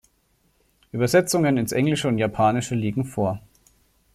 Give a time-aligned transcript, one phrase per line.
[0.91, 3.39] Übersetzungen ins Englische und Japanische liegen vor.